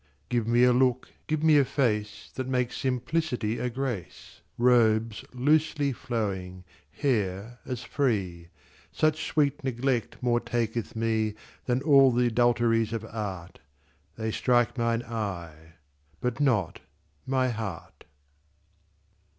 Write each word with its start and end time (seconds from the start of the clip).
Give 0.29 0.47
me 0.47 0.63
a 0.63 0.73
look, 0.73 1.09
give 1.27 1.43
me 1.43 1.59
a 1.59 1.63
face 1.63 2.31
That 2.33 2.47
makes 2.47 2.75
simplicity 2.75 3.59
a 3.59 3.69
grace; 3.69 4.41
Robes 4.57 5.23
losely 5.31 5.93
flowing, 5.93 6.63
hair 6.89 7.59
as 7.67 7.83
free; 7.83 8.49
Such 8.91 9.23
sweet 9.27 9.63
neglect 9.63 10.17
more 10.19 10.39
taketh 10.39 10.95
me 10.95 11.35
Than 11.65 11.83
all 11.83 12.11
th' 12.11 12.21
adulteries 12.25 12.93
of 12.93 13.05
art. 13.05 13.59
They 14.15 14.31
strike 14.31 14.75
mine 14.75 15.03
eyes 15.03 15.73
but 16.19 16.39
not 16.39 16.79
my 17.27 17.49
heart. 17.49 18.05